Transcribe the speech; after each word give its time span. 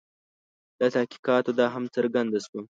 له 0.79 0.87
تحقیقاتو 0.95 1.51
دا 1.59 1.65
هم 1.73 1.83
څرګنده 1.95 2.39
شوه. 2.45 2.61